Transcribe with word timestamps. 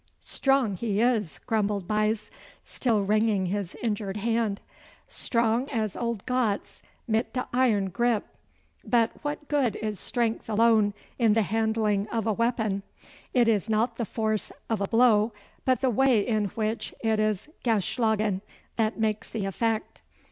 'Strong 0.19 0.77
he 0.77 0.99
is,' 0.99 1.37
grumbled 1.45 1.87
Buyse, 1.87 2.31
still 2.65 3.03
wringing 3.03 3.45
his 3.45 3.75
injured 3.83 4.17
hand, 4.17 4.59
'strong 5.05 5.69
as 5.69 5.95
old 5.95 6.25
Gotz 6.25 6.81
mit 7.07 7.33
de 7.33 7.47
iron 7.53 7.91
grip. 7.91 8.25
But 8.83 9.11
what 9.21 9.47
good 9.47 9.75
is 9.75 9.99
strength 9.99 10.49
alone 10.49 10.95
in 11.19 11.33
the 11.33 11.43
handling 11.43 12.07
of 12.07 12.25
a 12.25 12.33
weapon? 12.33 12.81
It 13.35 13.47
is 13.47 13.69
not 13.69 13.97
the 13.97 14.05
force 14.05 14.51
of 14.71 14.81
a 14.81 14.87
blow, 14.87 15.33
but 15.65 15.81
the 15.81 15.91
way 15.91 16.25
in 16.25 16.45
which 16.45 16.95
it 17.01 17.19
is 17.19 17.47
geschlagen, 17.63 18.41
that 18.77 18.97
makes 18.99 19.29
the 19.29 19.45
effect. 19.45 20.01